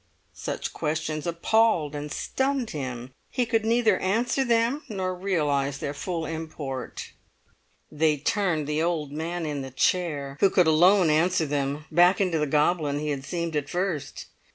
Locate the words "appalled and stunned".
1.27-2.71